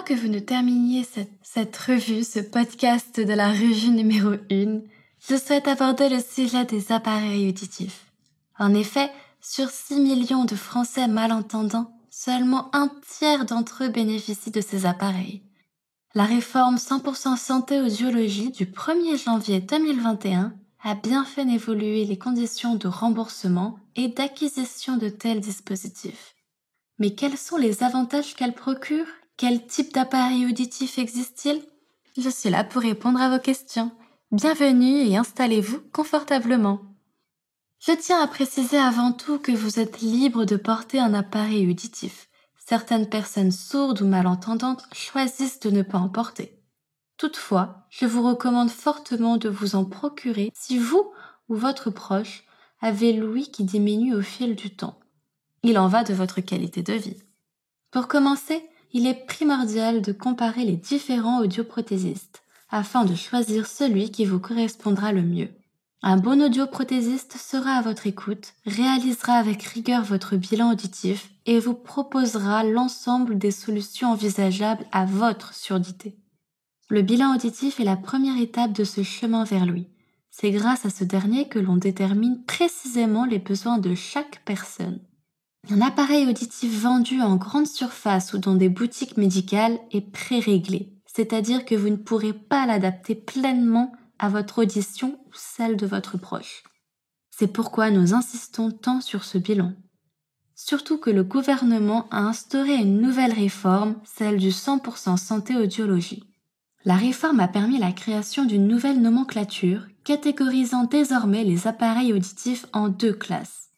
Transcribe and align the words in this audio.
Avant 0.00 0.14
que 0.14 0.18
vous 0.18 0.28
ne 0.28 0.38
terminiez 0.38 1.06
cette, 1.42 1.76
revue, 1.76 2.24
ce 2.24 2.38
podcast 2.38 3.20
de 3.20 3.34
la 3.34 3.50
revue 3.50 3.90
numéro 3.90 4.30
1, 4.50 4.80
je 5.28 5.36
souhaite 5.36 5.68
aborder 5.68 6.08
le 6.08 6.20
sujet 6.20 6.64
des 6.64 6.90
appareils 6.90 7.50
auditifs. 7.50 8.06
En 8.58 8.72
effet, 8.72 9.10
sur 9.42 9.68
6 9.68 10.00
millions 10.00 10.46
de 10.46 10.54
Français 10.54 11.06
malentendants, 11.06 11.92
seulement 12.08 12.74
un 12.74 12.90
tiers 13.06 13.44
d'entre 13.44 13.84
eux 13.84 13.88
bénéficient 13.90 14.50
de 14.50 14.62
ces 14.62 14.86
appareils. 14.86 15.42
La 16.14 16.24
réforme 16.24 16.76
100% 16.76 17.36
santé 17.36 17.78
audiologie 17.78 18.52
du 18.52 18.64
1er 18.64 19.22
janvier 19.22 19.60
2021 19.60 20.54
a 20.82 20.94
bien 20.94 21.26
fait 21.26 21.46
évoluer 21.46 22.06
les 22.06 22.18
conditions 22.18 22.74
de 22.74 22.88
remboursement 22.88 23.78
et 23.96 24.08
d'acquisition 24.08 24.96
de 24.96 25.10
tels 25.10 25.40
dispositifs. 25.40 26.36
Mais 26.98 27.10
quels 27.10 27.36
sont 27.36 27.58
les 27.58 27.82
avantages 27.82 28.34
qu'elle 28.34 28.54
procure? 28.54 29.06
Quel 29.40 29.66
type 29.66 29.94
d'appareil 29.94 30.44
auditif 30.44 30.98
existe-t-il? 30.98 31.62
Je 32.22 32.28
suis 32.28 32.50
là 32.50 32.62
pour 32.62 32.82
répondre 32.82 33.18
à 33.22 33.30
vos 33.30 33.42
questions. 33.42 33.90
Bienvenue 34.30 34.98
et 35.08 35.16
installez-vous 35.16 35.80
confortablement. 35.94 36.82
Je 37.78 37.92
tiens 37.92 38.20
à 38.20 38.26
préciser 38.26 38.76
avant 38.76 39.12
tout 39.12 39.38
que 39.38 39.52
vous 39.52 39.80
êtes 39.80 40.02
libre 40.02 40.44
de 40.44 40.56
porter 40.56 40.98
un 40.98 41.14
appareil 41.14 41.70
auditif. 41.70 42.28
Certaines 42.58 43.08
personnes 43.08 43.50
sourdes 43.50 44.02
ou 44.02 44.06
malentendantes 44.06 44.84
choisissent 44.92 45.60
de 45.60 45.70
ne 45.70 45.80
pas 45.80 45.96
en 45.96 46.10
porter. 46.10 46.60
Toutefois, 47.16 47.86
je 47.88 48.04
vous 48.04 48.22
recommande 48.22 48.68
fortement 48.68 49.38
de 49.38 49.48
vous 49.48 49.74
en 49.74 49.86
procurer 49.86 50.52
si 50.52 50.78
vous 50.78 51.10
ou 51.48 51.54
votre 51.54 51.88
proche 51.88 52.44
avez 52.82 53.14
l'ouïe 53.14 53.50
qui 53.50 53.64
diminue 53.64 54.14
au 54.14 54.20
fil 54.20 54.54
du 54.54 54.68
temps. 54.68 55.00
Il 55.62 55.78
en 55.78 55.88
va 55.88 56.04
de 56.04 56.12
votre 56.12 56.42
qualité 56.42 56.82
de 56.82 56.92
vie. 56.92 57.22
Pour 57.90 58.06
commencer, 58.06 58.62
il 58.92 59.06
est 59.06 59.26
primordial 59.26 60.02
de 60.02 60.12
comparer 60.12 60.64
les 60.64 60.76
différents 60.76 61.40
audioprothésistes 61.40 62.42
afin 62.70 63.04
de 63.04 63.14
choisir 63.14 63.66
celui 63.66 64.10
qui 64.10 64.24
vous 64.24 64.38
correspondra 64.38 65.12
le 65.12 65.22
mieux. 65.22 65.48
Un 66.02 66.16
bon 66.16 66.42
audioprothésiste 66.42 67.36
sera 67.36 67.72
à 67.72 67.82
votre 67.82 68.06
écoute, 68.06 68.54
réalisera 68.64 69.34
avec 69.34 69.62
rigueur 69.64 70.02
votre 70.02 70.36
bilan 70.36 70.72
auditif 70.72 71.30
et 71.44 71.58
vous 71.58 71.74
proposera 71.74 72.64
l'ensemble 72.64 73.36
des 73.36 73.50
solutions 73.50 74.12
envisageables 74.12 74.86
à 74.92 75.04
votre 75.04 75.52
surdité. 75.52 76.16
Le 76.88 77.02
bilan 77.02 77.34
auditif 77.34 77.80
est 77.80 77.84
la 77.84 77.96
première 77.96 78.40
étape 78.40 78.72
de 78.72 78.84
ce 78.84 79.02
chemin 79.02 79.44
vers 79.44 79.66
lui. 79.66 79.88
C'est 80.30 80.52
grâce 80.52 80.86
à 80.86 80.90
ce 80.90 81.04
dernier 81.04 81.48
que 81.48 81.58
l'on 81.58 81.76
détermine 81.76 82.42
précisément 82.44 83.26
les 83.26 83.38
besoins 83.38 83.78
de 83.78 83.94
chaque 83.94 84.42
personne. 84.44 85.00
Un 85.68 85.82
appareil 85.82 86.26
auditif 86.26 86.80
vendu 86.80 87.20
en 87.20 87.36
grande 87.36 87.66
surface 87.66 88.32
ou 88.32 88.38
dans 88.38 88.54
des 88.54 88.68
boutiques 88.68 89.16
médicales 89.16 89.78
est 89.92 90.00
pré-réglé, 90.00 90.92
c'est-à-dire 91.06 91.64
que 91.64 91.74
vous 91.74 91.90
ne 91.90 91.96
pourrez 91.96 92.32
pas 92.32 92.66
l'adapter 92.66 93.14
pleinement 93.14 93.92
à 94.18 94.28
votre 94.28 94.62
audition 94.62 95.18
ou 95.26 95.30
celle 95.32 95.76
de 95.76 95.86
votre 95.86 96.18
proche. 96.18 96.64
C'est 97.30 97.52
pourquoi 97.52 97.90
nous 97.90 98.14
insistons 98.14 98.70
tant 98.70 99.00
sur 99.00 99.24
ce 99.24 99.38
bilan. 99.38 99.74
Surtout 100.54 100.98
que 100.98 101.10
le 101.10 101.24
gouvernement 101.24 102.06
a 102.10 102.20
instauré 102.20 102.74
une 102.74 103.00
nouvelle 103.00 103.32
réforme, 103.32 103.96
celle 104.04 104.38
du 104.38 104.50
100% 104.50 105.16
santé 105.16 105.56
audiologie. 105.56 106.24
La 106.84 106.96
réforme 106.96 107.40
a 107.40 107.48
permis 107.48 107.78
la 107.78 107.92
création 107.92 108.44
d'une 108.44 108.66
nouvelle 108.66 109.00
nomenclature 109.00 109.86
catégorisant 110.04 110.84
désormais 110.84 111.44
les 111.44 111.66
appareils 111.66 112.12
auditifs 112.12 112.66
en 112.72 112.88
deux 112.88 113.12
classes 113.12 113.69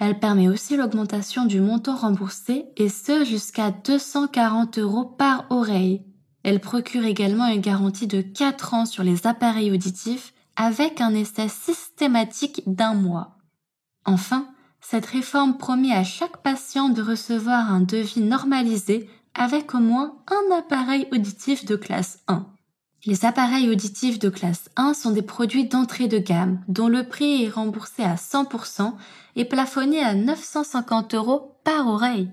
elle 0.00 0.18
permet 0.18 0.48
aussi 0.48 0.78
l'augmentation 0.78 1.44
du 1.44 1.60
montant 1.60 1.94
remboursé 1.94 2.64
et 2.78 2.88
ce 2.88 3.24
jusqu'à 3.24 3.70
240 3.70 4.78
euros 4.78 5.04
par 5.04 5.44
oreille. 5.50 6.02
Elle 6.42 6.60
procure 6.60 7.04
également 7.04 7.46
une 7.46 7.60
garantie 7.60 8.06
de 8.06 8.22
4 8.22 8.74
ans 8.74 8.86
sur 8.86 9.04
les 9.04 9.26
appareils 9.26 9.70
auditifs 9.70 10.32
avec 10.56 11.02
un 11.02 11.14
essai 11.14 11.48
systématique 11.48 12.62
d'un 12.66 12.94
mois. 12.94 13.36
Enfin, 14.06 14.48
cette 14.80 15.04
réforme 15.04 15.58
promet 15.58 15.92
à 15.92 16.02
chaque 16.02 16.38
patient 16.38 16.88
de 16.88 17.02
recevoir 17.02 17.70
un 17.70 17.80
devis 17.80 18.22
normalisé 18.22 19.10
avec 19.34 19.74
au 19.74 19.80
moins 19.80 20.16
un 20.28 20.56
appareil 20.56 21.08
auditif 21.12 21.66
de 21.66 21.76
classe 21.76 22.20
1. 22.26 22.46
Les 23.06 23.24
appareils 23.24 23.70
auditifs 23.70 24.18
de 24.18 24.28
classe 24.28 24.68
1 24.76 24.92
sont 24.92 25.10
des 25.10 25.22
produits 25.22 25.64
d'entrée 25.64 26.06
de 26.06 26.18
gamme 26.18 26.60
dont 26.68 26.88
le 26.88 27.08
prix 27.08 27.44
est 27.44 27.48
remboursé 27.48 28.02
à 28.02 28.16
100% 28.16 28.92
et 29.36 29.46
plafonné 29.46 30.02
à 30.02 30.14
950 30.14 31.14
euros 31.14 31.56
par 31.64 31.86
oreille. 31.86 32.28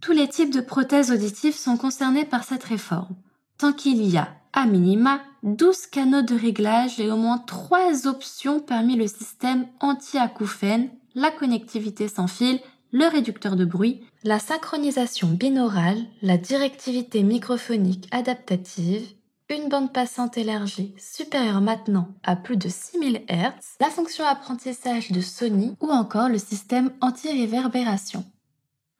Tous 0.00 0.12
les 0.12 0.28
types 0.28 0.52
de 0.52 0.60
prothèses 0.60 1.10
auditives 1.10 1.56
sont 1.56 1.76
concernés 1.76 2.24
par 2.24 2.44
cette 2.44 2.62
réforme, 2.62 3.16
tant 3.58 3.72
qu'il 3.72 4.00
y 4.04 4.16
a, 4.16 4.28
à 4.52 4.66
minima, 4.66 5.20
12 5.42 5.86
canaux 5.86 6.22
de 6.22 6.36
réglage 6.36 7.00
et 7.00 7.10
au 7.10 7.16
moins 7.16 7.38
3 7.38 8.06
options 8.06 8.60
parmi 8.60 8.94
le 8.94 9.08
système 9.08 9.66
anti-acouphène, 9.80 10.90
la 11.16 11.32
connectivité 11.32 12.06
sans 12.06 12.28
fil, 12.28 12.60
le 12.92 13.06
réducteur 13.06 13.56
de 13.56 13.64
bruit, 13.64 14.02
la 14.22 14.38
synchronisation 14.38 15.26
binaurale, 15.26 16.04
la 16.22 16.36
directivité 16.36 17.24
microphonique 17.24 18.06
adaptative 18.12 19.04
une 19.50 19.68
bande 19.68 19.92
passante 19.92 20.38
élargie 20.38 20.94
supérieure 20.96 21.60
maintenant 21.60 22.08
à 22.22 22.34
plus 22.34 22.56
de 22.56 22.68
6000 22.68 23.24
Hz, 23.28 23.76
la 23.80 23.90
fonction 23.90 24.24
apprentissage 24.24 25.12
de 25.12 25.20
Sony 25.20 25.76
ou 25.80 25.90
encore 25.90 26.28
le 26.28 26.38
système 26.38 26.92
anti-réverbération. 27.00 28.24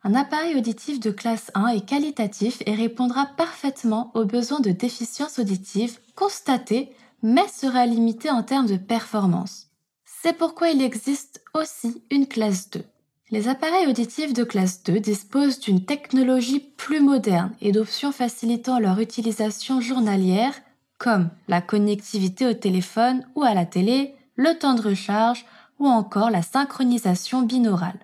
Un 0.03 0.15
appareil 0.15 0.55
auditif 0.55 1.01
de 1.01 1.11
classe 1.11 1.51
1 1.55 1.69
est 1.69 1.87
qualitatif 1.87 2.63
et 2.67 2.75
répondra 2.75 3.27
parfaitement 3.39 4.11
aux 4.15 4.27
besoins 4.27 4.61
de 4.61 4.71
déficience 4.71 5.39
auditive 5.39 5.99
constatés 6.15 6.93
mais 7.23 7.49
sera 7.49 7.87
limité 7.87 8.31
en 8.31 8.43
termes 8.43 8.67
de 8.67 8.77
performance. 8.77 9.69
C'est 10.05 10.37
pourquoi 10.37 10.69
il 10.69 10.83
existe 10.83 11.43
aussi 11.55 12.03
une 12.11 12.29
classe 12.29 12.69
2. 12.69 12.85
Les 13.31 13.49
appareils 13.49 13.87
auditifs 13.87 14.35
de 14.35 14.45
classe 14.45 14.83
2 14.85 15.01
disposent 15.01 15.59
d'une 15.59 15.85
technologie 15.85 16.61
plus 16.61 17.01
moderne 17.01 17.53
et 17.61 17.73
d'options 17.73 18.13
facilitant 18.13 18.79
leur 18.79 19.01
utilisation 19.01 19.81
journalière 19.81 20.55
comme 20.99 21.31
la 21.49 21.61
connectivité 21.61 22.47
au 22.47 22.55
téléphone 22.55 23.27
ou 23.35 23.43
à 23.43 23.55
la 23.55 23.67
télé, 23.67 24.15
le 24.37 24.59
temps 24.59 24.75
de 24.75 24.83
recharge 24.83 25.45
ou 25.79 25.87
encore 25.87 26.31
la 26.31 26.43
synchronisation 26.43 27.43
binaurale. 27.43 27.99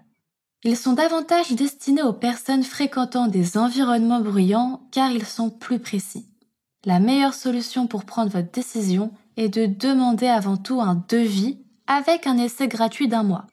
Ils 0.64 0.76
sont 0.76 0.92
davantage 0.92 1.52
destinés 1.52 2.02
aux 2.02 2.12
personnes 2.12 2.64
fréquentant 2.64 3.26
des 3.26 3.56
environnements 3.56 4.20
bruyants 4.20 4.82
car 4.90 5.10
ils 5.10 5.24
sont 5.24 5.50
plus 5.50 5.78
précis. 5.78 6.26
La 6.84 6.98
meilleure 6.98 7.34
solution 7.34 7.86
pour 7.86 8.04
prendre 8.04 8.30
votre 8.30 8.50
décision 8.50 9.12
est 9.36 9.48
de 9.48 9.66
demander 9.66 10.26
avant 10.26 10.56
tout 10.56 10.80
un 10.80 11.04
devis 11.08 11.58
avec 11.86 12.26
un 12.26 12.38
essai 12.38 12.68
gratuit 12.68 13.08
d'un 13.08 13.22
mois. 13.22 13.46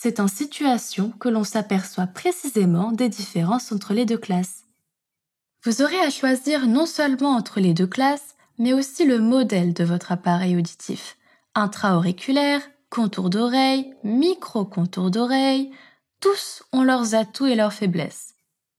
C'est 0.00 0.20
en 0.20 0.28
situation 0.28 1.10
que 1.18 1.28
l'on 1.28 1.42
s'aperçoit 1.42 2.06
précisément 2.06 2.92
des 2.92 3.08
différences 3.08 3.72
entre 3.72 3.94
les 3.94 4.04
deux 4.04 4.16
classes. 4.16 4.62
Vous 5.64 5.82
aurez 5.82 5.98
à 5.98 6.08
choisir 6.08 6.68
non 6.68 6.86
seulement 6.86 7.34
entre 7.34 7.58
les 7.58 7.74
deux 7.74 7.88
classes, 7.88 8.36
mais 8.58 8.72
aussi 8.72 9.04
le 9.04 9.18
modèle 9.18 9.74
de 9.74 9.82
votre 9.82 10.12
appareil 10.12 10.56
auditif. 10.56 11.16
Intra-auriculaire, 11.56 12.62
contour 12.90 13.28
d'oreille, 13.28 13.92
micro-contour 14.04 15.10
d'oreille, 15.10 15.72
tous 16.20 16.62
ont 16.72 16.84
leurs 16.84 17.16
atouts 17.16 17.46
et 17.46 17.56
leurs 17.56 17.72
faiblesses. 17.72 18.34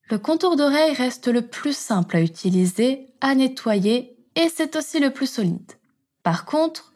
Le 0.10 0.20
contour 0.20 0.56
d'oreille 0.56 0.94
reste 0.94 1.28
le 1.28 1.42
plus 1.42 1.76
simple 1.76 2.16
à 2.16 2.22
utiliser, 2.22 3.08
à 3.20 3.36
nettoyer, 3.36 4.16
et 4.38 4.48
c'est 4.48 4.78
aussi 4.78 5.02
le 5.02 5.12
plus 5.12 5.30
solide. 5.30 5.74
Par 6.24 6.46
contre, 6.46 6.89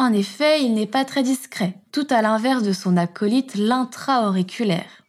en 0.00 0.14
effet, 0.14 0.62
il 0.62 0.72
n'est 0.72 0.86
pas 0.86 1.04
très 1.04 1.22
discret, 1.22 1.74
tout 1.92 2.06
à 2.08 2.22
l'inverse 2.22 2.62
de 2.62 2.72
son 2.72 2.96
acolyte 2.96 3.54
l'intra-auriculaire. 3.54 5.04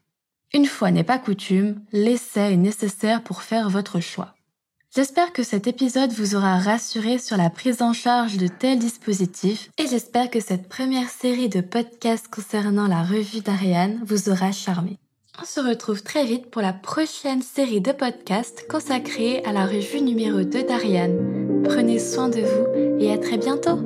Une 0.54 0.66
fois 0.66 0.92
n'est 0.92 1.06
pas 1.06 1.18
coutume, 1.18 1.80
l'essai 1.94 2.52
est 2.54 2.58
nécessaire 2.58 3.24
pour 3.24 3.42
faire 3.42 3.70
votre 3.70 4.02
choix. 4.02 4.36
J'espère 4.94 5.32
que 5.32 5.44
cet 5.44 5.66
épisode 5.66 6.12
vous 6.12 6.36
aura 6.36 6.58
rassuré 6.58 7.20
sur 7.20 7.38
la 7.38 7.50
prise 7.50 7.82
en 7.82 7.94
charge 7.94 8.36
de 8.36 8.48
tels 8.48 8.80
dispositifs 8.80 9.70
et 9.78 9.88
j'espère 9.88 10.30
que 10.30 10.42
cette 10.42 10.68
première 10.68 11.08
série 11.08 11.48
de 11.48 11.62
podcasts 11.62 12.28
concernant 12.28 12.88
la 12.88 13.02
revue 13.02 13.40
d'Ariane 13.40 14.02
vous 14.04 14.28
aura 14.28 14.52
charmé. 14.52 14.98
On 15.42 15.46
se 15.46 15.62
retrouve 15.62 16.04
très 16.04 16.26
vite 16.26 16.52
pour 16.52 16.62
la 16.62 16.74
prochaine 16.74 17.42
série 17.42 17.80
de 17.80 17.94
podcasts 17.94 18.68
consacrée 18.70 19.42
à 19.46 19.54
la 19.54 19.66
revue 19.66 20.02
numéro 20.02 20.44
2 20.44 20.64
d'Ariane. 20.64 21.64
Prenez 21.64 21.98
soin 21.98 22.28
de 22.28 22.42
vous 22.42 23.00
et 23.00 23.14
à 23.14 23.18
très 23.18 23.38
bientôt 23.38 23.80